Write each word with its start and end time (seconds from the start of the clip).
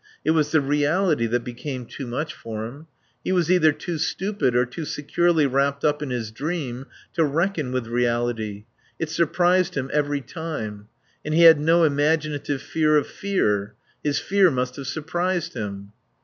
It 0.25 0.31
was 0.31 0.49
the 0.51 0.61
reality 0.61 1.27
that 1.27 1.43
became 1.43 1.85
too 1.85 2.07
much 2.07 2.33
for 2.33 2.65
him. 2.65 2.87
He 3.23 3.31
was 3.31 3.51
either 3.51 3.71
too 3.71 3.99
stupid, 3.99 4.55
or 4.55 4.65
too 4.65 4.83
securely 4.83 5.45
wrapped 5.45 5.85
up 5.85 6.01
in 6.01 6.09
his 6.09 6.31
dream 6.31 6.87
to 7.13 7.23
reckon 7.23 7.71
with 7.71 7.85
reality. 7.85 8.65
It 8.97 9.11
surprised 9.11 9.75
him 9.75 9.91
every 9.93 10.21
time. 10.21 10.87
And 11.23 11.35
he 11.35 11.43
had 11.43 11.59
no 11.59 11.83
imaginative 11.83 12.63
fear 12.63 12.97
of 12.97 13.05
fear. 13.05 13.75
His 14.03 14.17
fear 14.17 14.49
must 14.49 14.75
have 14.77 14.87
surprised 14.87 15.53
him. 15.53 15.91